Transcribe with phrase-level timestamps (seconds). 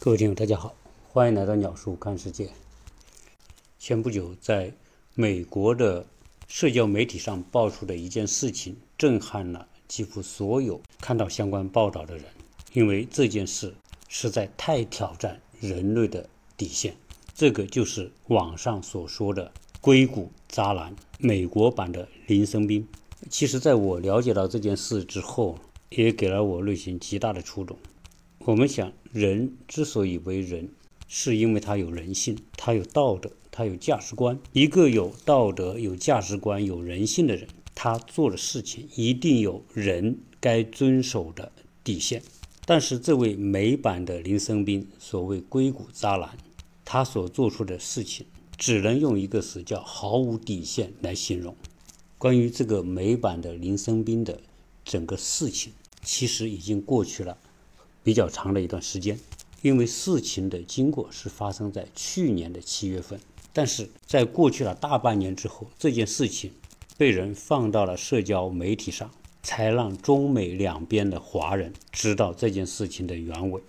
[0.00, 0.72] 各位听友，大家好，
[1.08, 2.48] 欢迎来到鸟叔看世界。
[3.80, 4.72] 前不久，在
[5.16, 6.06] 美国的
[6.46, 12.26] 社交媒体上爆出的一件事情，震撼了几乎所有看到相关报道的人，
[12.74, 13.74] 因为这件事
[14.08, 16.94] 实在太挑战人类的底线。
[17.34, 19.52] 这个就是网上所说的
[19.82, 22.86] “硅谷渣男”美国版的林生斌。
[23.28, 25.58] 其实，在我了解到这件事之后，
[25.88, 27.76] 也给了我内心极大的触动。
[28.48, 30.70] 我们想，人之所以为人，
[31.06, 34.40] 是因为他有人性，他有道德，他有价值观。
[34.54, 41.52] 一个有道德、有价值观、有人性的人，他做的事情一定有人该遵守的
[41.84, 42.22] 底线。
[42.64, 46.30] 但是，这位美版的林生斌，所谓硅谷渣男，
[46.86, 48.24] 他所做出的事情，
[48.56, 51.54] 只能用一个词叫“毫无底线”来形容。
[52.16, 54.40] 关于这个美版的林生斌的
[54.86, 57.36] 整个事情，其实已经过去了。
[58.08, 59.20] 比较长的一段时间，
[59.60, 63.20] 因为事情的经过是发生在去年的七月份，
[63.52, 66.50] 但是在过去了大半年之后，这件事情
[66.96, 69.10] 被人放到了社交媒体上，
[69.42, 73.60] 才让中美两边的华人知道这件事情的原委。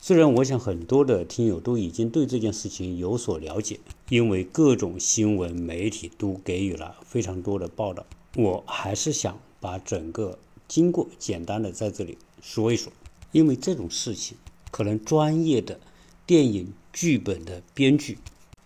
[0.00, 12.92] 虽然我想很多的听友都已经对这件事情有所了解，因为各种新闻媒体都给予了非常多的报道，我还是想把整个经过简单的在这里说一说。
[13.36, 14.38] 因为这种事情，
[14.70, 15.78] 可能专业的
[16.24, 18.16] 电影剧本的编剧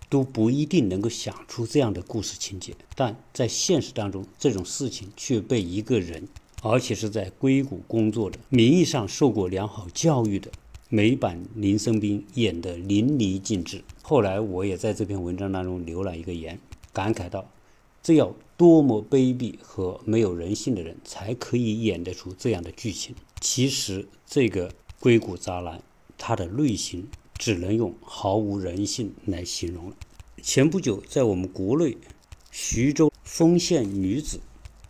[0.08, 6.28] 都不一定能够想出这样的故事情节，但在现实当中，这种事情却被一个人，
[6.62, 10.48] 而且是在硅谷工作的、名义上受过良好教育的
[10.88, 13.82] 美版林生斌演得淋漓尽致。
[14.02, 16.60] 后来我也在这篇文章当中留了一个言，
[16.92, 17.50] 感慨道：
[18.04, 23.16] 这要多么卑鄙和没有人性的人，才可以演得出这样的剧情。
[23.40, 25.82] 其实，这个硅谷渣男，
[26.18, 29.96] 他的内心只能用毫无人性来形容了。
[30.42, 31.96] 前不久，在我们国内，
[32.50, 34.40] 徐州丰县女子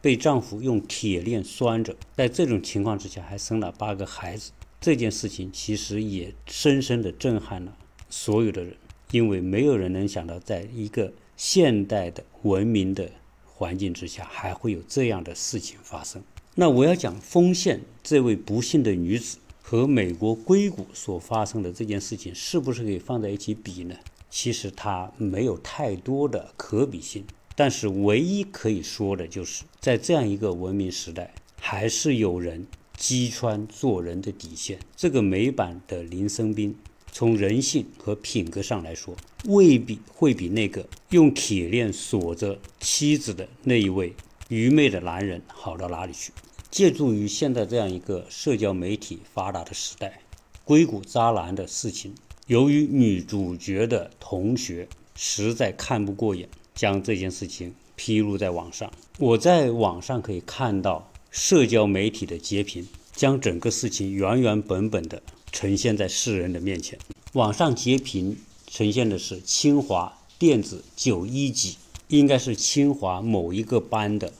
[0.02, 4.50] 被丈夫用铁链拴着，在这种情况之下还生了八个孩子。
[4.80, 7.76] 这件事情其实也深深的震撼了
[8.08, 8.74] 所有的人，
[9.12, 13.08] 因为没有人能想到，在一个现代的文明的
[13.44, 16.20] 环境之下，还会有这样的事情发生。
[16.56, 23.94] 那我要讲丰县这位不幸的女子和美国硅谷所发生的这件事情，是不是可以放在一起比呢？
[24.28, 27.24] 其实它没有太多的可比性，
[27.54, 34.78] 但是唯一可以说的就是，在这样一个文明时代，还是有人击穿做人的底线。
[34.96, 36.74] 这个美版的林生斌，
[37.12, 44.14] 从人性和品格上来说，未必会比那个用铁链锁着妻子的那一位
[44.50, 46.32] 愚昧的男人好到哪里去。
[46.72, 50.20] 借助于现在这样一个社交媒体发达的时代，
[50.64, 52.12] 硅谷渣男的事情，
[52.48, 58.92] 由于女主角的同学实在看不过眼，将这件事情披露在网上。
[59.18, 65.22] 我在网上可以看到社交媒体的截屏，将整个事情原原本本的
[65.52, 66.98] 呈现在世人的面前。
[67.34, 68.36] 网上截屏
[68.66, 71.76] 呈现的是清华电子九一级，
[72.10, 74.32] 应该是清华某一个班的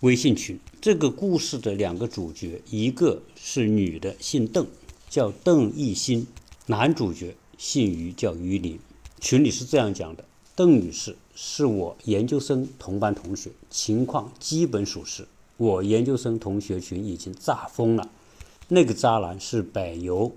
[0.00, 0.60] 微信群。
[0.82, 4.66] 这个故事的两个主角，一个是女的，姓邓，
[5.08, 6.26] 叫邓艺兴；
[6.66, 8.78] 男主角姓于，叫于林。
[9.18, 15.26] 群里是这样讲的：邓女士是我研究生同班同学，情况基本属实。
[15.56, 18.10] 我研究生同学群已经炸疯了。
[18.68, 20.30] 那个渣男是柏油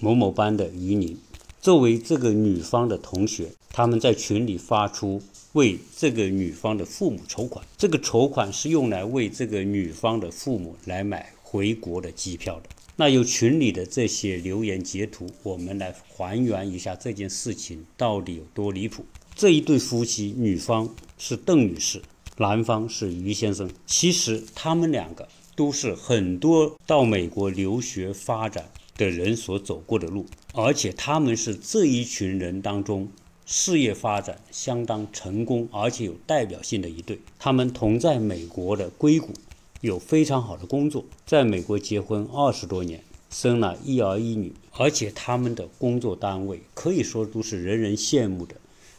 [0.00, 1.16] 某某班的于林。
[1.62, 5.22] 作为这个女方的同学，他们在群里发出。
[5.54, 12.68] 为这个女方的父母筹款，这个筹款是用来为这个女方的父母来买回国的机票的。
[12.96, 19.04] 那由群里的这些留言截图，我们来还原一下这件事情到底有多离谱。
[19.36, 22.02] 这一对夫妻，女方是邓女士，
[22.36, 23.70] 男方是于先生。
[23.86, 33.08] 其实他们两个都是很多到美国留学发展的人所走过的路，而且他们是这一群人当中。
[33.46, 37.18] 事业发展相当成功，而且有代表性的一对。
[37.38, 39.32] 他们同在美国的硅谷，
[39.80, 48.54] 有非常好的工作，在美国结婚二十多年，生了一儿一女，而且他们的工作单位可以说都是人人羡慕的。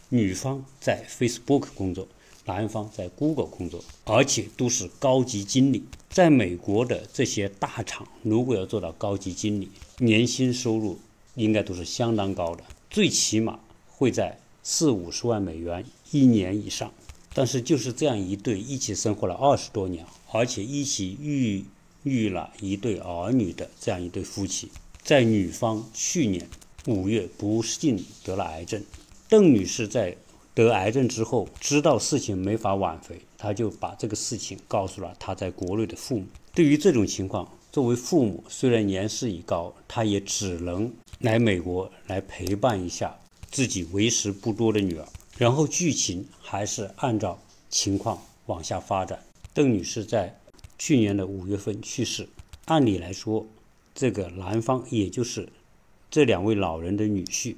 [0.10, 2.08] 女方在 Facebook 工作，
[2.46, 5.84] 男方在 Google 工作，而且都是高级经理。
[6.10, 11.00] 在美国的这些大厂，如果要做到高级经理，年薪收入
[11.34, 13.60] 应该都是相当高的，最起码。
[13.98, 16.92] 会在四五十万美元一年以上，
[17.34, 21.64] 但是就是这样一对一起生活了二十多年，而且一起育
[22.04, 24.70] 育了一对儿女的这样一对夫妻，
[25.02, 26.48] 在女方去年
[26.88, 28.84] 五月不幸得了癌症。
[29.30, 30.16] 邓女士在
[30.54, 36.26] 得癌症之后，知道事情没法挽回，她就把这个事情告诉了她在国内的父母。
[36.54, 43.18] 对于这种情况，作为父母，虽然年事已高，他也只能来美国来陪伴一下
[43.56, 45.08] 自己为时不多的女儿。
[45.38, 49.24] 然后剧情还是按照情况往下发展。
[49.54, 50.38] 邓女士在
[50.78, 52.28] 去年的五月份去世。
[52.66, 53.48] 按理来说，
[53.94, 55.48] 这个男方也就是
[56.12, 57.56] 这两位老人的女婿，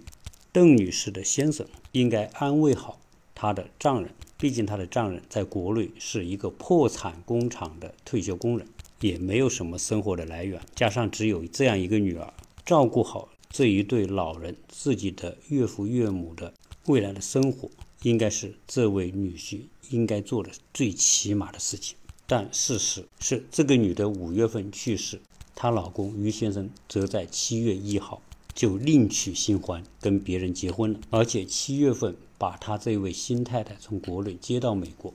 [0.51, 2.99] 邓女士的先生，应该安慰好
[3.33, 4.11] 她的丈人。
[4.37, 8.67] 毕竟她的丈人在国内是一个破产工厂的退休工人，
[9.01, 12.31] 也没有什么生活的来源，加上只有这样一个女儿，
[12.63, 16.53] 照顾好这一对老人，自己的岳父岳母的
[16.85, 17.69] 未来的生活，
[18.03, 21.97] 应该是这位女婿应该做的最起码的事情。
[22.25, 25.21] 但事实是，这个女的五月份去世，
[25.55, 28.21] 她老公于先生则在七月一号
[28.53, 35.13] 就另娶新欢，跟别人结婚了，而且七月份把他这位新太太从国内接到美国，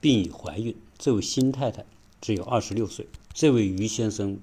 [0.00, 0.74] 并已怀孕。
[0.98, 1.84] 这位新太太
[2.20, 3.06] 只有二十六岁。
[3.34, 4.40] 这位于先生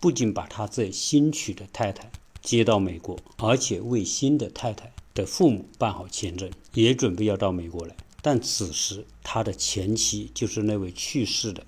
[0.00, 2.10] 不仅把他这新娶的太太
[2.44, 7.96] 接到美国，而且为新的太太的父母办好签证，也准备要到美国来。
[8.22, 11.66] 但此时，他的前妻就是那位去世的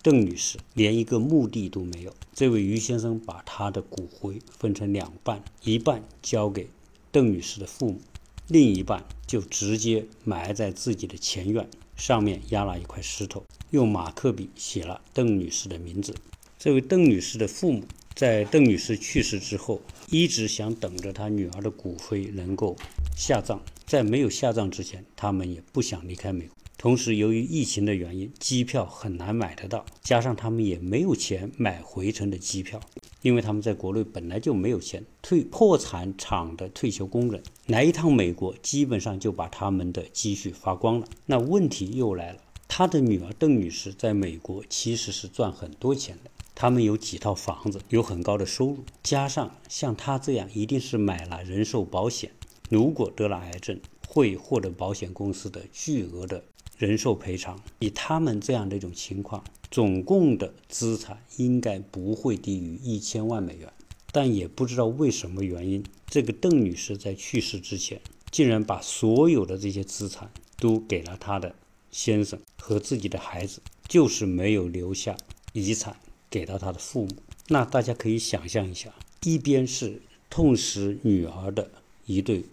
[0.00, 2.14] 邓女士，连一个墓地都没有。
[2.32, 6.68] 这位于先生把他的骨灰分成两半，一半交给
[7.10, 8.00] 邓女士的父母，
[8.46, 16.14] 另一半就直接埋在自己的前院，上面压了一块石头，用马克笔写了邓女士的名字。
[16.58, 19.80] 这位邓女士的父母在邓女士去世之后，
[20.10, 22.76] 一直想等着她女儿的骨灰能够
[23.16, 23.60] 下葬。
[23.86, 26.56] 在没有下葬之前，他们也不想离开美国。
[26.78, 32.80] 同时，由于疫情的原因，机票很难买得到，加上他们也没有钱买回程的机票，
[33.20, 35.04] 因为他们在国内本来就没有钱。
[35.20, 41.06] 退破产厂的退休工人来一趟美国，基本上就把他们的积蓄花光了。
[41.26, 52.30] 那问题又来了，他的女儿邓女士在美国其实是赚很多钱的，他们有几套房子，有很高的收入，加上像他这样，一定是买了人寿保险。
[52.68, 56.44] 如果得了癌症，会获得保险公司的巨额的
[56.78, 57.58] 人寿赔偿。
[57.80, 63.72] 以他们这样的一种情况，总共的资产应该不会低于一千万美元。
[64.12, 68.00] 但也不知道为什么原因，这个邓女士在去世之前，
[68.30, 71.54] 竟然把所有的这些资产都给了她的
[71.90, 75.16] 先生和自己的孩子，就是没有留下
[75.54, 75.96] 遗产
[76.32, 77.16] 给到他的父母。
[77.48, 78.92] 那大家可以想象一下，
[79.22, 81.70] 一边是痛失女儿的
[82.06, 82.44] 一对。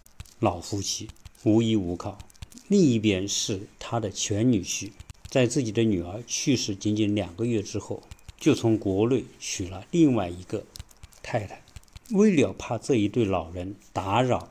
[0.42, 1.06] 老夫妻
[1.42, 2.16] 无依无靠，
[2.68, 4.90] 另一边是他的前女婿，
[5.28, 8.02] 在自己的女儿去世仅仅两个月之后，
[8.38, 10.64] 就从国内娶了另外一个
[11.22, 11.62] 太太。
[12.12, 14.48] 为了怕这一对老人打扰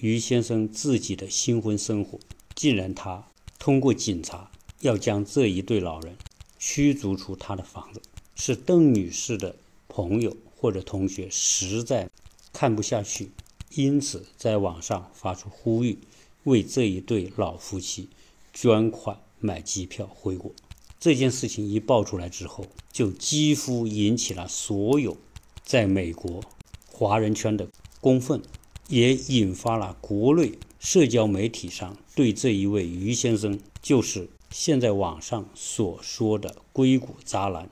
[0.00, 2.18] 于先生自己的新婚生活，
[2.56, 3.28] 竟然他
[3.60, 4.50] 通过警察
[4.80, 6.16] 要将这一对老人
[6.58, 8.02] 驱逐出他的房子。
[8.38, 9.54] 是邓女士的
[9.88, 12.08] 朋友或者同学实在
[12.52, 13.30] 看不下去。
[13.74, 15.98] 因此，在网上发出呼吁，
[16.44, 18.08] 为这一对老夫妻
[18.54, 20.50] 捐款买机票回国。
[20.98, 25.16] 这件事情一爆出来之后，就几乎引起了所有
[25.62, 26.42] 在美国
[26.90, 27.68] 华人圈的
[28.00, 28.40] 公愤，
[28.88, 37.68] 也引发了国内社交媒体上对这一位于先生，就是现在网上所说的“硅谷渣男”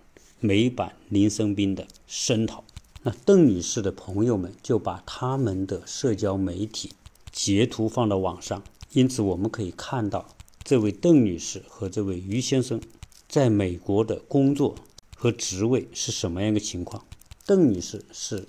[0.46, 2.62] 美版林生斌的声讨。
[3.02, 6.92] 那邓女士的朋友们就把他们的社交媒体
[7.32, 8.62] 截图放到网上，
[8.92, 12.80] 因此我们可以看到这位邓女士和这位于先生
[13.28, 14.76] 在美国的工作
[15.16, 17.04] 和职位是什么样一个情况。
[17.44, 18.46] 邓女士是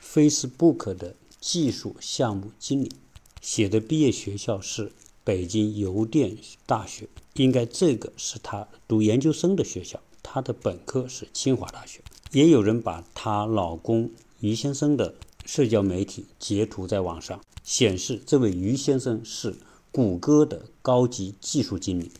[0.00, 2.92] Facebook 的技术项目经理，
[3.40, 4.92] 写的毕业学校是
[5.24, 10.00] 北京邮电大学，应该这个是她读研究生的学校，
[10.32, 12.00] 她的本科是清华大学。
[12.30, 14.08] 也有人把她老公
[14.38, 19.56] 于先生的社交媒体截图在网上，显示这位于先生是
[19.90, 22.12] 谷歌的高级技术经理，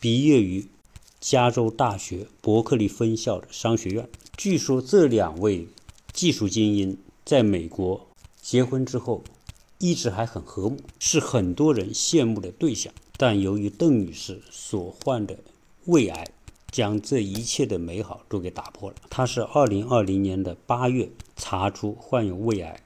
[0.00, 0.66] 毕业于
[1.20, 4.08] 加州大学伯克利分校的商学院。
[4.38, 5.68] 据说这两位
[6.14, 8.06] 技术精英在美国
[8.40, 9.22] 结婚之后，
[9.78, 12.90] 一直还很和睦，是很多人羡慕的对象。
[13.18, 15.36] 但由于邓女士所患的
[15.84, 16.26] 胃癌。
[16.72, 18.96] 将这一切的美好都给打破了。
[19.08, 22.82] 他是二零二零年的八月查出患有胃癌，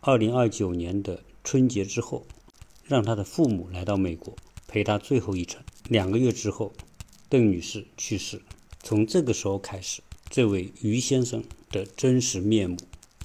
[0.00, 2.24] 二零二九年的春节之后，
[2.84, 4.36] 让他的父母来到美国
[4.68, 5.60] 陪他最后一程。
[5.88, 6.72] 两个月之后，
[7.28, 8.40] 邓女士去世。
[8.82, 12.76] 从这个时候开始，这位于先生的真实面目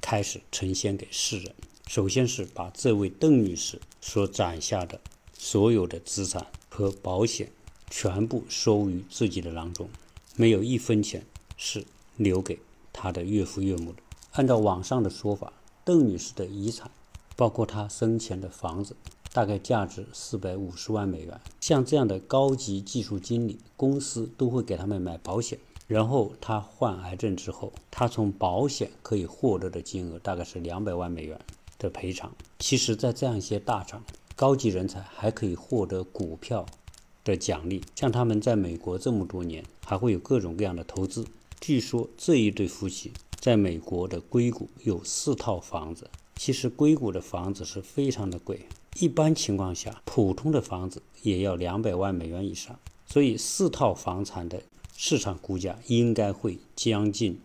[0.02, 1.54] 开始呈现给世人。
[1.88, 5.00] 首先是把这位邓女士所攒下的
[5.38, 7.52] 所有的资产和保险
[7.90, 9.88] 全部收于自己的囊中，
[10.36, 11.26] 没有一分钱
[11.58, 11.86] 是
[12.18, 12.60] 留给
[12.92, 14.00] 她的岳父岳母的。
[14.34, 16.92] 按照网上的说法，邓女士的遗产
[17.36, 18.96] 包括她生前的房子。
[19.34, 21.42] 大概价值四百五十万美元。
[21.60, 25.60] 像这样的高级技术经理，公司都会给他们买保险。
[25.88, 31.38] 然后他患癌症之后，他从保险可以获得的金额大概是两百万美元
[31.78, 32.32] 的赔偿。
[32.60, 34.02] 其实，在这样一些大厂，
[34.38, 36.66] 高级人才还可以获得股票
[37.26, 37.82] 的奖励。
[37.96, 41.26] 像他们在美国这么多年，还会有各种各样的投资。
[41.60, 46.10] 据说这一对夫妻在美国的硅谷有四套房子。
[46.38, 48.60] 其实硅谷的房子是非常的贵。
[49.00, 52.78] 一般情况下，普通的房子也要两百万美元以上，
[53.08, 54.62] 所以四套房产的
[54.98, 57.40] 市场估价应该会将近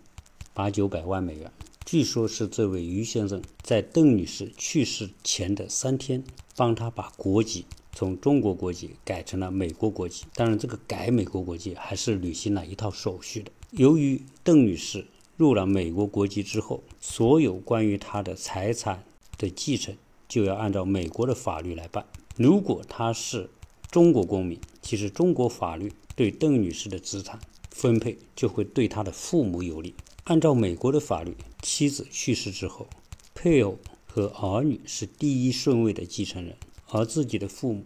[0.52, 1.50] 八九百万美元。
[1.86, 6.22] 据说是这位于先生在邓女士去世前的三天，
[6.56, 7.64] 帮他把国籍
[8.00, 10.24] 从中国国籍改成了美国国籍。
[10.34, 13.50] 当然，这个改美国国籍还是履行了一套手续的。
[13.72, 19.04] 由于邓女士入了美国国籍之后，所有关于她的财产
[19.36, 19.94] 的继承。
[20.26, 22.06] 就要按照美国的法律来办。
[22.36, 23.50] 如果她是
[23.90, 27.38] 中国公民，其实中国法律对邓女士的资产
[27.70, 29.94] 分配就会对她的父母有利。
[30.24, 32.88] 按照美国的法律，妻子去世之后，
[33.34, 33.76] 配偶
[34.06, 36.56] 和儿女是第一顺位的继承人，
[36.90, 37.84] 而自己的父母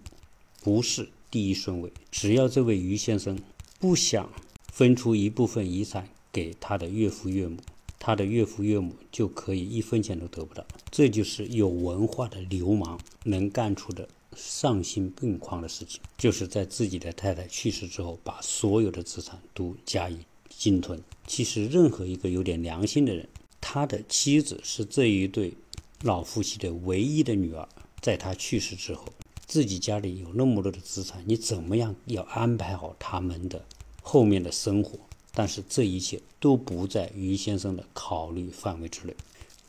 [0.62, 1.92] 不是第一顺位。
[2.11, 3.38] 只要这位于先生
[3.78, 4.28] 不想
[4.73, 7.56] 分出一部分遗产给他的岳父岳母。
[7.99, 14.06] 他的岳父岳母就可以一分钱都得不到，这就是有文化的流氓能干出的
[14.37, 20.18] 丧心病狂的事情，就是在自己的太太去世之后，把所有的资产都加以
[20.50, 21.00] 鲸吞。
[21.26, 23.26] 其实，任何一个有点良心的人，
[23.58, 25.54] 他的妻子是这一对
[26.02, 27.66] 老夫妻的唯一的女儿，
[28.04, 29.06] 在他去世之后，
[29.46, 33.64] 自己家里有那么多的资产，你怎么样要安排好他们的
[34.02, 34.99] 后面的生活？
[35.32, 39.16] 但是这一切都不在于先生的考虑范围之内。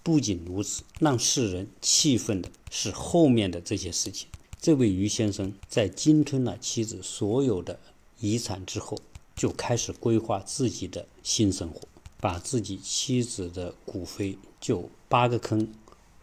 [0.04, 4.28] 不仅如此，让世人气愤的是后面的这些事情。
[4.60, 7.80] 这位于先生在鲸吞了妻子所有的
[8.20, 8.98] 遗产之后，
[9.34, 11.80] 就开始规划自己的新生活，
[12.20, 15.74] 把自己妻子的骨灰就八个坑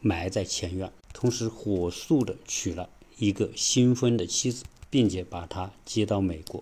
[0.01, 0.93] 埋在前院，
[1.23, 6.61] 同时火速的娶了一个新婚的妻子，并且把她接到美国，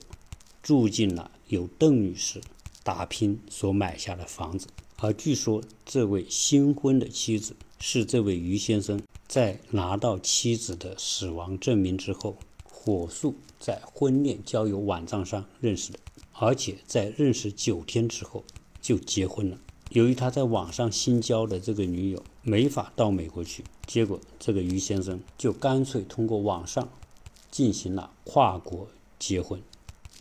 [0.63, 2.43] 住进了由邓女士。
[2.83, 4.67] 打拼所买下的房子，
[4.99, 15.99] 而据说这位新婚的妻子是这位于先生在拿到妻子的死亡证明之后，火速在婚恋交友网站上认识的，
[16.33, 18.45] 而且在认识九天之后
[18.83, 19.59] 就结婚了。
[19.91, 26.89] 由于他在网上新交的这个女友没法到美国去，结果这个于先生就干脆通过网上
[27.51, 28.87] 进行了跨国
[29.19, 29.61] 结婚，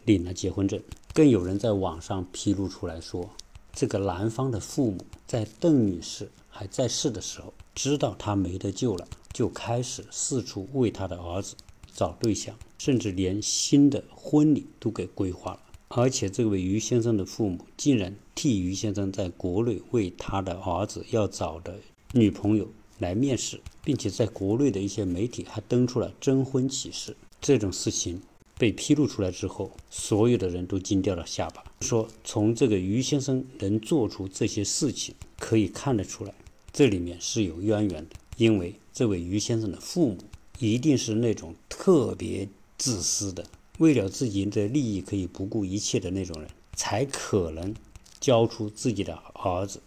[0.05, 0.81] 领了结婚证。
[1.13, 3.29] 更有人在网上披露出来说，
[3.71, 11.53] 这个男方的父母在邓女士还在世的时候，知道她没得救了，就开始四处为他的儿子
[11.93, 15.59] 找对象，甚至连新的婚礼都给规划了。
[15.89, 21.75] 而且，这位于先生的父母竟然替于先生在国内为他的儿子要找的
[22.13, 22.67] 女朋友
[22.99, 27.17] 来面试，并且在国内的一些媒体还登出了征婚启事。
[27.41, 28.21] 这种事情。
[28.59, 36.33] 被披露出来之后，所有的人都惊掉了下巴，说从这个于先生能做出这些事情，可以看得出来，
[36.73, 38.17] 这里面是有渊源的。
[38.35, 40.17] 因为这位于先生的父母
[40.57, 43.45] 一定是那种特别自私的，
[43.77, 47.73] 为了自己的利益可以不顾一切的那种人，才可能
[48.19, 49.79] 教出自己的儿子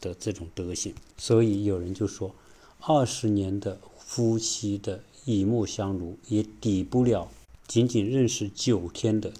[0.00, 0.94] 的这种德行。
[1.16, 2.32] 所以有人就说，
[2.84, 7.30] 二十年的夫妻的以沫相濡，也抵不了。
[7.68, 9.32] 仅仅认识九天的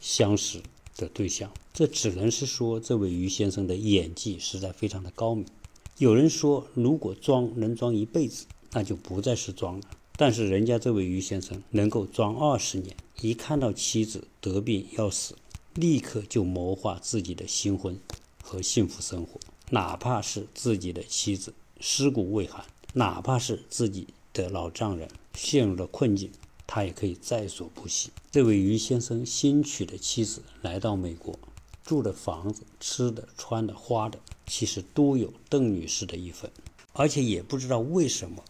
[0.00, 0.62] 相识
[0.96, 5.44] 的对象，这只能是说这位于先生的演技实在非常的高明。
[5.98, 9.86] 有人说，如果装能装一辈子，那就不再是装了。
[10.16, 15.34] 但是人家这位于先生能够装二十年，一看到妻子得病要死，
[15.74, 18.00] 立刻就谋划自己的新婚
[18.42, 19.38] 和幸福生活，
[19.68, 22.64] 哪怕是自己的妻子尸骨未寒，
[22.98, 26.30] 哪怕是自己的老丈人陷入了困境。
[26.66, 28.10] 他也可以在所不惜。
[28.30, 31.38] 这位于先生新娶的妻子来到美国，
[31.84, 36.50] 住的房子、吃的、穿的、花的，其实都有邓女士的一份。
[36.94, 38.42] 而且也不知道为什么，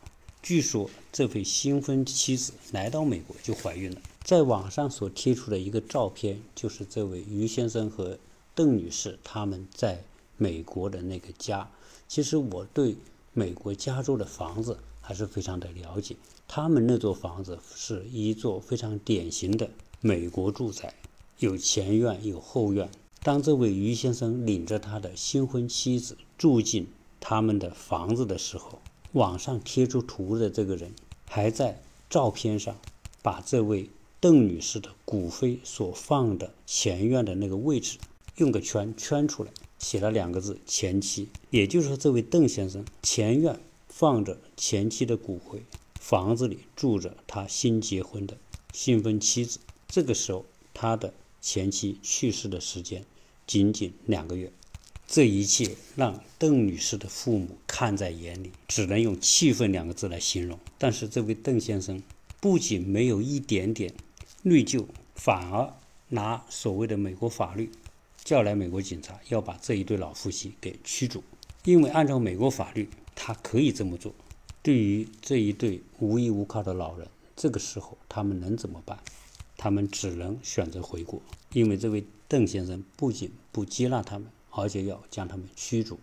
[0.42, 4.00] 据说这位新婚妻子来到美国就怀孕了。
[4.22, 8.18] 在网上所贴出的一个照片，就是这位于先生和
[8.54, 10.02] 邓女士他们在
[10.38, 11.68] 美国的那个家。
[12.08, 12.96] 其实我对
[13.36, 14.76] 美国加州的房子。
[15.08, 16.16] 还是非常的了解。
[16.48, 20.92] 他们那座房子是一座非常典型的美国住宅，
[21.38, 22.90] 有前院有后院。
[23.22, 26.88] 当这位于先生领着他的新婚妻子住进
[27.20, 28.80] 他们的房子的时候，
[29.12, 30.90] 网上贴出图的这个人
[31.28, 32.76] 还在照片上
[33.22, 33.88] 把这位
[34.18, 37.96] 邓女士的骨灰所放的前院的那个位置
[38.38, 41.28] 用个圈圈出来，写了两个字“前妻”。
[41.50, 45.62] 也就是说，这位邓先生前院放着前妻的骨灰，
[46.00, 48.36] 房子里住着他新结婚的
[48.72, 49.58] 新婚妻子。
[49.88, 53.04] 这个时候，他的前妻去世的时间
[53.46, 54.52] 仅仅两个月。
[55.08, 60.58] 这一切让邓女士的父母看在眼里，只能用气愤两个字来形容。
[60.78, 62.02] 但是这位邓先生
[62.40, 63.94] 不仅没有一点点
[64.42, 65.72] 内疚，反而
[66.08, 67.70] 拿所谓的美国法律
[68.26, 71.22] 叫来美国警察，要把这一对老夫妻给驱逐。
[71.62, 74.12] 因为按照美国法律，他可以这么做。
[74.64, 77.06] 对于这一对无依无靠的老人，
[77.36, 78.98] 这个时候他们能怎么办？
[79.56, 84.28] 他们只能选择回国，因为这位邓先生不仅不接纳他们。
[84.58, 85.98] 而且要将他们驱逐，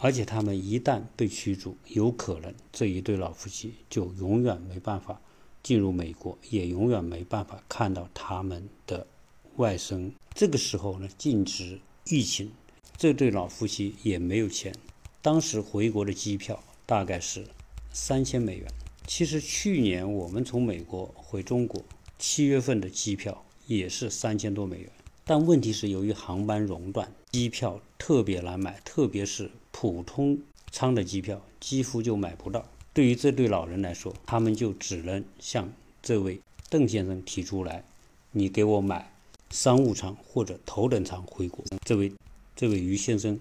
[0.00, 5.20] 而且他们一旦被驱逐，有可能这一对老夫妻就永远没办法
[5.62, 9.06] 进入美国，也永远没办法看到他们的
[9.56, 10.10] 外甥。
[10.34, 12.50] 这个时候呢，禁止疫情，
[12.96, 14.74] 这对老夫妻也没有钱。
[15.20, 17.46] 当时回国的机票大概是
[17.92, 18.66] 三千美元。
[19.06, 21.82] 其实去年我们从美国回中国，
[22.18, 24.90] 七月份的机票也是三千多美元。
[25.24, 30.38] 但问题是，由于航班熔断，机票特别难买，特别是普通
[30.70, 32.64] 舱的机票几乎就买不到。
[32.92, 37.84] 对于这对老人来说，他们就只能向这位邓先生提出来
[38.32, 39.12] ：“你给我买
[39.52, 42.12] 商务舱或者头等舱回国。”这位
[42.56, 43.38] 这位于先生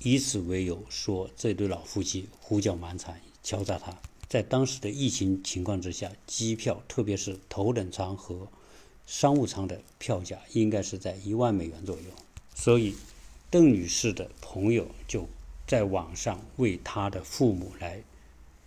[0.00, 3.96] 以此为由说，这对老夫妻胡搅蛮缠，敲诈他。
[4.28, 8.48] 在当时的疫情情况之下，机票特别是头等舱和
[9.06, 12.02] 商务舱的票价应该是在一万美元左右，
[12.54, 12.94] 所以
[13.50, 15.28] 邓女士的朋友就
[15.66, 18.02] 在网上为她的父母来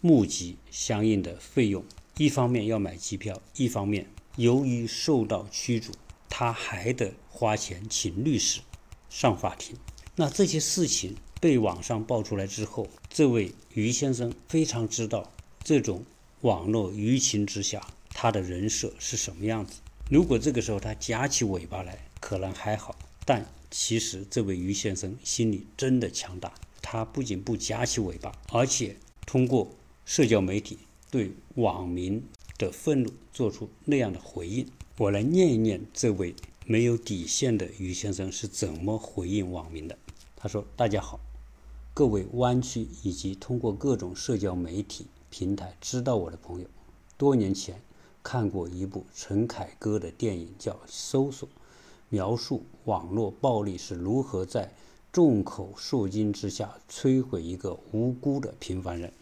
[0.01, 1.83] 募集相应的费用，
[2.17, 5.91] 一方面要买机票，一方面由于受到驱逐，
[6.37, 8.59] 他还得花钱请律师
[9.09, 9.73] 上法庭。
[10.17, 15.31] 那这些事情被网上爆出来之后，这位于先生非常知道
[15.63, 16.03] 这种
[16.41, 19.79] 网络舆情之下他的人设是什么样子。
[20.11, 22.97] 如果这个时候他夹起尾巴来，可能还好。
[23.23, 29.71] 但其实这位于先生心里真的强大，他不仅不夹起尾巴，而且通过
[30.03, 32.21] 社交媒体对网民
[32.57, 34.67] 的愤怒做出那样的回应。
[34.97, 36.33] 我来念一念这位
[36.65, 39.97] 没有底线的于先生是怎么回应网民的。
[40.37, 41.19] 他说：“大家好，
[41.93, 46.67] 各位湾区以及通过各种社交媒体平台知道我的朋友，
[47.17, 47.75] 多年前。”
[48.23, 51.47] 看过一部陈凯歌的电影，叫《搜索》，
[52.09, 54.73] 描述网络暴力是如何在
[55.11, 59.13] 众口铄金之下摧毁一个无辜的平凡人。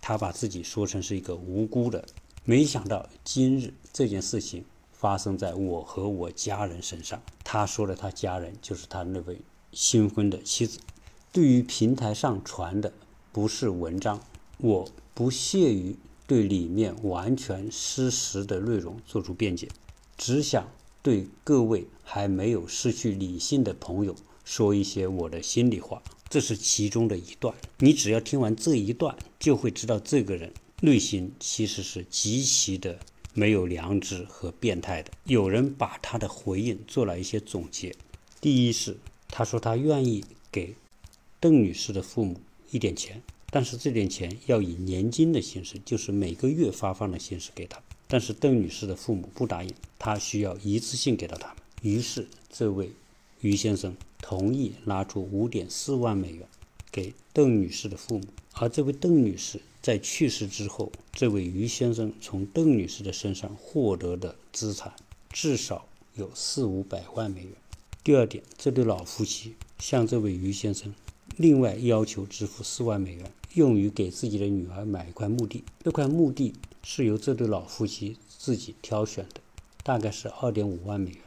[0.00, 2.06] 他把自己说成是一个无辜的，
[2.44, 4.64] 没想到今日这件事情
[4.98, 7.22] 发生在我和我家人身上。
[7.44, 9.38] 他说的他家人就是他那位
[9.72, 10.78] 新婚的妻子。
[11.32, 12.92] 对于平台上传的
[13.32, 14.20] 不是文章，
[14.58, 15.96] 我不屑于。
[16.28, 19.68] 对里面完全失实的内容做出辩解，
[20.18, 20.68] 只想
[21.00, 24.12] 对各位还没有失去理性的朋友
[24.44, 26.02] 说一些我的心里话。
[26.28, 32.98] 这是其中的一段，你只要听完这一段，就会知道这个人内心其实是极其的
[33.36, 35.12] 没有良知和变态的。
[35.24, 37.94] 有人把他的回应做了一些总结，
[38.40, 38.96] 第一是
[39.28, 40.74] 他说他愿意给
[41.38, 42.40] 邓女士的父母
[42.72, 43.22] 一点钱。
[43.48, 47.80] 但是这点钱要以年金的形式，就是每个月发放的形式给他。
[48.08, 51.56] 但是邓女士的父母不答应，他需要一次性给到他们。
[51.82, 52.90] 于是这位
[53.40, 56.46] 于先生同意拿出五点四万美元
[56.90, 58.24] 给邓女士的父母。
[58.54, 64.92] 而这位邓女士在去世之后，这位于先生从邓女士的身上获得的资产
[65.30, 67.52] 至少有四五百万美元。
[68.02, 70.92] 第二点，这对老夫妻向这位于先生。
[71.36, 75.62] 另外要求支付四万美元，用于给自己的女儿买一块墓地。
[75.84, 79.40] 这块墓地是由这对老夫妻自己挑选的，
[79.84, 81.20] 大概是二点五万美元，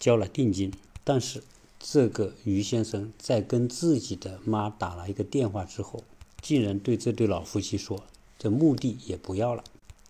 [0.00, 0.72] 交了定金。
[1.04, 1.42] 但是
[1.78, 6.02] 这个于先生在跟自己的妈打了一个电话之后，
[6.48, 8.02] 竟然对这对老夫妻说
[8.38, 9.62] ：“这墓地也不要了，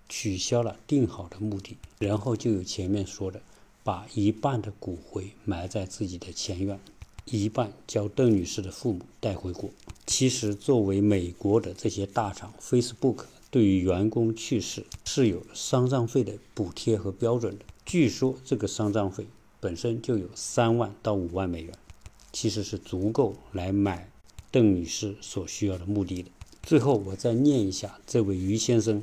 [0.09, 3.43] 取消了定好的墓地。”然后就有前面说的，
[3.83, 6.79] 把一半的骨灰埋在自己的前院。
[7.25, 9.69] 一半交邓女士的父母带回国。
[10.07, 17.65] 其实，作为美国的这些大厂，Facebook 对于员工去世是有丧葬费的补贴和标准的。
[17.85, 19.27] 据说这个丧葬费
[19.59, 21.75] 本身就有三万到五万美元，
[22.33, 24.09] 其实是足够来买
[24.51, 26.31] 邓女士所需要的目的的。
[26.63, 29.03] 最后，我再念一下这位于先生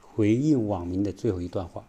[0.00, 1.88] 回应网民的最后一段话：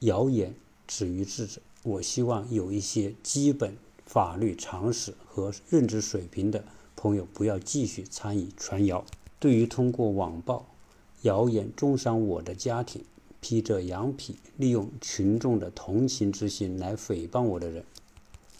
[0.00, 0.54] 谣言
[0.86, 1.60] 止于智者。
[1.82, 3.74] 我希望有一些基本
[4.04, 6.62] 法律常识和认知水平的
[6.94, 9.02] 朋友不要继续参与传谣。
[9.38, 10.66] 对于通过网暴、
[11.22, 13.02] 谣言重伤我的家庭、
[13.40, 17.82] 披着羊皮利用群众的同情之心来诽谤我的人，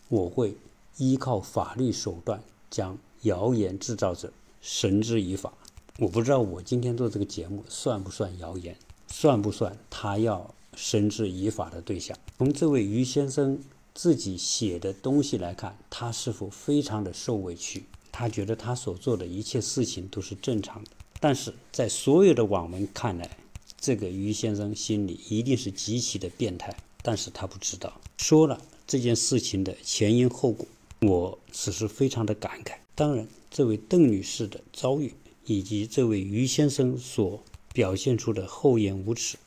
[0.08, 0.56] 我会
[0.96, 5.52] 依靠法律手段将谣言制造者绳之以法。
[5.98, 8.76] 我不知道我今天做这个节目算不算谣言，
[9.08, 12.16] 算不算他要绳之以法的对象？
[12.38, 13.58] 从这位于先生
[13.94, 17.84] 自己写的东西来看，他是否非常的受委屈？
[18.12, 23.38] 他觉得他所做的一切事情都是正常的，但是在所有的网民看来，
[23.78, 27.92] 这个于先生心里一定是极其的变态，但是他不知道。
[28.16, 30.66] 说了这件事情的前因后果，
[31.02, 32.79] 我此时非常的感慨。
[33.00, 35.14] 当然，这位邓女士的遭遇
[35.46, 39.38] 以及这位于先生所表现出的厚颜无耻，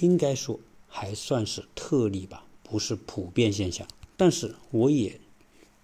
[0.00, 3.86] 应该说还算是特例吧，不是普遍现象。
[4.16, 5.20] 但是我也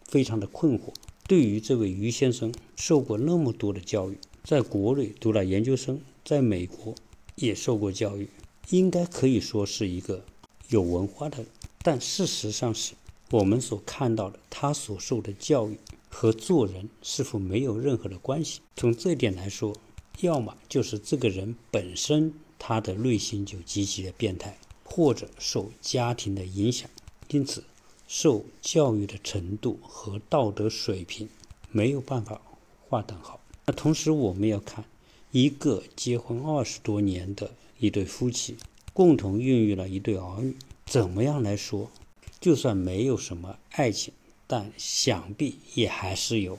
[0.04, 0.92] 非常的困惑。
[1.28, 6.92] 对于这位于先生，受过那么多的教育，在国内读了研究生，在美国
[7.36, 8.28] 也受过教育，
[8.70, 10.24] 应该可以说是一个
[10.70, 11.46] 有文化的人。
[11.84, 12.94] 但事实上是，
[13.30, 15.78] 我们所看到的他所受的教育
[16.12, 18.60] 和做人是否没有任何的关系？
[18.76, 19.74] 从这点来说，
[20.20, 26.88] 要么就是这个人本身他的内心就极其的变态，或者受家庭的影响，
[27.30, 27.64] 因此。
[28.08, 31.26] 受教育的程度和道德水平
[31.70, 32.38] 没有办法
[32.86, 33.40] 划等号。
[33.64, 34.84] 那同时，我们要看
[35.30, 38.56] 一个结婚二十多年的一对夫妻，
[38.92, 41.90] 共同孕育了一对儿女，怎么样来说？
[42.38, 44.12] 就算没有什么爱情，
[44.52, 46.58] 但想必也还是有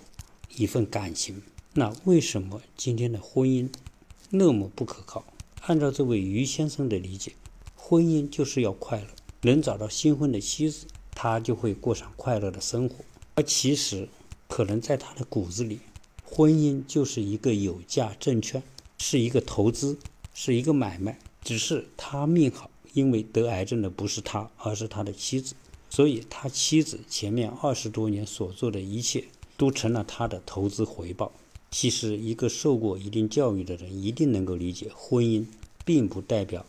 [0.56, 1.44] 一份感情。
[1.74, 3.70] 那为什么今天的婚姻
[4.32, 5.24] 那么不可靠？
[5.62, 7.34] 按照这位于先生的理解，
[7.76, 9.08] 婚姻就是要快乐，
[9.42, 10.88] 能找到新婚的妻子。
[11.12, 12.96] 他就会过上快乐的生活，
[13.36, 14.10] 而其实，
[14.48, 15.80] 可能在他的骨子里，
[16.26, 18.64] 婚姻就是一个有价证券，
[18.98, 20.00] 是一个投资，
[20.34, 21.20] 是一个买卖。
[21.44, 25.54] 只是他命好，因为得癌症的不是他，而是他的妻子，
[25.96, 29.26] 所以他妻子前面二十多年所做的一切，
[29.58, 31.32] 都成了他的投资回报。
[31.70, 35.46] 其实，一个受过一定教育的人一定能够理解，婚姻
[35.86, 36.66] 并不代表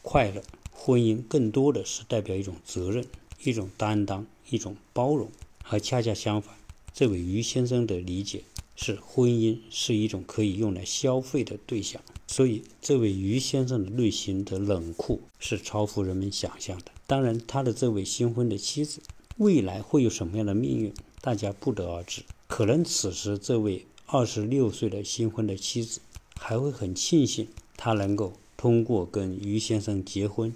[0.00, 3.04] 快乐，婚姻更多的是代表一种责任。
[3.44, 5.30] 一种担当，一种包容，
[5.64, 6.56] 而恰恰相反，
[6.92, 8.42] 这位于先生的理解
[8.80, 16.84] 是婚姻是一种可以用来消费的对象，所以这位于先生的内心的冷酷是超乎人们想象的。
[17.04, 19.00] 当然，他的这位新婚的妻子
[19.36, 22.22] 未来会有什么样的命运，大家不得而知。
[22.46, 26.00] 可能此时这位二十六岁的新婚的妻子
[26.38, 30.54] 还会很庆幸，他能够通过跟于先生结婚。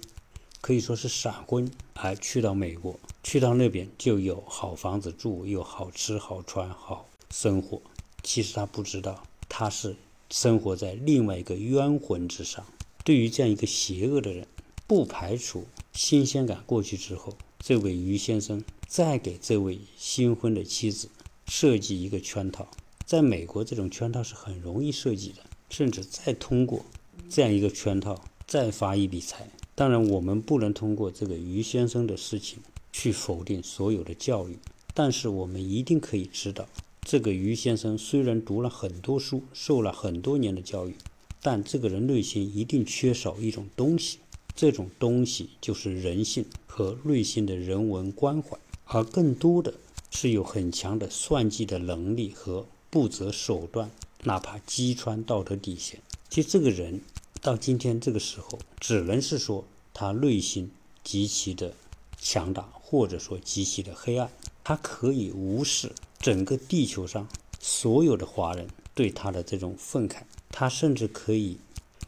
[0.61, 7.81] 可以说是闪婚，而去到美国，去到那边就有好房子住，有好吃好穿好生活。
[8.23, 9.95] 其实他不知道，他是
[10.29, 12.65] 生活在另外一个冤魂之上。
[13.03, 14.47] 对于这样一个邪恶的人，
[14.87, 21.09] 不排除新鲜感过去之后，这位于先生再给这位新婚的妻子
[21.47, 22.67] 设计一个圈套。
[23.05, 26.85] 在美国，这种圈套是很容易设计的，甚至再通过
[27.29, 29.49] 这样一个圈套再发一笔财。
[29.75, 32.59] 当然，我们不能通过这个于先生的事情
[32.93, 34.57] 去否定所有的教育，
[34.93, 36.65] 但是我们一定可以知道，
[37.05, 40.95] 这个于先生虽然读了很多书，受了很多年的教育，
[41.41, 44.19] 但这个人内心一定缺少一种东西，
[44.55, 49.73] 这种东西就是人性和内心的人文关怀，而更多的
[50.09, 53.91] 是有很强的算计的能力和不择手段，
[54.23, 55.99] 哪怕击穿道德底线。
[56.29, 57.01] 其实这个人。
[57.41, 60.71] 到今天这个时候，只能是说他内心
[61.03, 61.73] 极其的
[62.17, 64.29] 强大，或者说极其的黑暗。
[64.63, 65.91] 他可以无视
[66.23, 67.27] 整个地球上
[67.59, 71.57] 所有的华人对他的这种愤慨，他甚至可以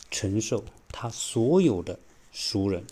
[0.09, 1.99] 承受他所有的
[2.31, 2.85] 熟人、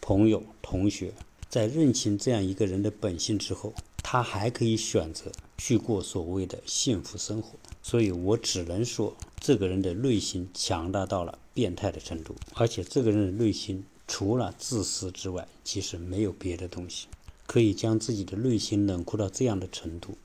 [0.00, 1.12] 朋友、同学
[1.48, 7.58] 在认清这样一个人的本性之后，他还可以选择去过所谓的幸福生活。
[7.82, 11.36] 所以我只能说，这个人的内心强大到了。
[11.52, 17.08] 变态的程度，而且这个人的内心除了自私之外，其实没有别的东西，
[17.44, 20.16] 可以将自己的内心冷酷到这样的程度，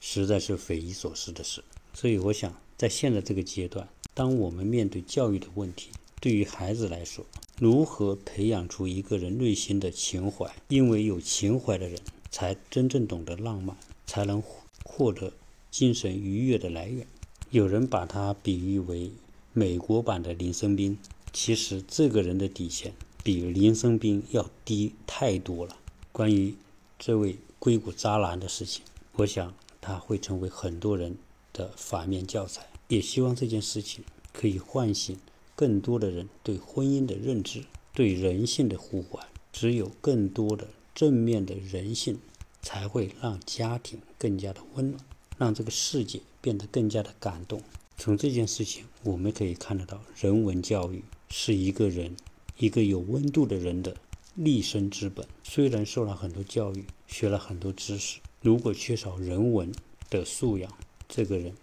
[0.00, 1.62] 实在是匪夷所思的事。
[1.94, 7.24] 所以，我想在现在这个阶段，当我们面对教育的问题，对于孩子来说，
[7.58, 10.50] 如何培养出一个人内心的情怀？
[10.68, 14.42] 因为有情怀的人，才真正懂得浪漫，才能
[14.84, 15.32] 获得
[15.70, 17.06] 精神愉悦的来源。
[17.50, 19.10] 有人把他比喻为
[19.52, 20.96] 美国版的林生斌，
[21.32, 25.76] 其实这个人的底线比林生斌要低太多了。
[26.12, 26.54] 关于
[26.98, 28.84] 这位硅谷渣男的事情，
[29.16, 31.16] 我想他会成为很多人
[31.52, 32.66] 的反面教材。
[32.88, 35.16] 也希望这件事情可以唤醒
[35.54, 37.64] 更多的人对婚姻的认知，
[37.94, 39.26] 对人性的呼唤。
[39.52, 42.18] 只有更多的正面的人性，
[42.62, 45.04] 才会让家庭更加的温暖，
[45.38, 47.60] 让这个世界变得更加的感动。
[47.96, 52.16] 从这件事情，我们可以看得到，人文教育是一个人、
[52.58, 53.96] 一个有温度的人的
[54.36, 55.26] 立身之本。
[55.42, 59.72] 虽然受了很多教育，学了很多知识，如果缺少人文
[60.08, 60.70] 的素养，
[61.08, 61.54] 这个人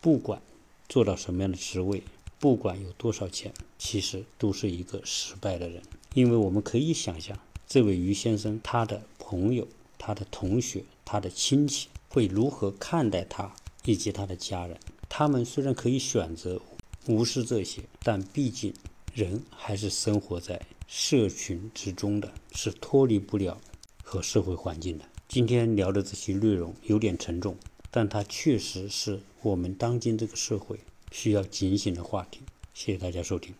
[0.00, 0.40] 不管。
[0.88, 2.02] 做到什么样的职位，
[2.40, 5.80] 不管有多少钱，其实都是一个失败的人。
[6.14, 7.38] 因为我们可以想象，
[7.68, 14.76] 这位于先生他的朋友、他的同学、他的亲戚会如何看待他以及他的家人。
[15.08, 16.60] 他们虽然可以选择
[17.06, 18.74] 无视这些，但毕竟
[19.14, 23.60] 人还是生活在社群之中的，是脱离不了
[24.02, 25.04] 和社会环境的。
[25.32, 27.56] 今天聊的这些内容有点沉重。
[27.88, 30.80] 但它确实是我们当今这个社会
[31.12, 32.40] 需要警醒的话题。
[32.74, 33.54] 谢谢大家收听。